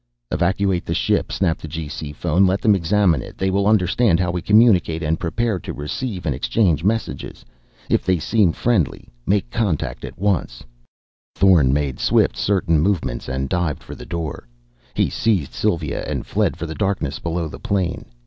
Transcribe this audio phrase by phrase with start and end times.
[0.31, 2.11] "Evacuate the ship," snapped the G.C.
[2.13, 2.47] phone.
[2.47, 3.37] "Let them examine it.
[3.37, 7.45] They will understand how we communicate and prepare to receive and exchange messages.
[7.87, 10.63] If they seem friendly, make contact at once."
[11.35, 14.47] Thorn made swift certain movements and dived for the door.
[14.95, 18.05] He seized Sylva and fled for the darkness below the plane.